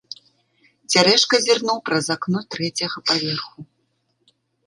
[0.93, 3.59] Цярэшка зірнуў праз акно трэцяга паверху.